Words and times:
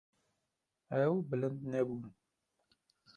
Ew 1.03 1.15
bilind 1.29 1.59
nebûn. 1.71 2.03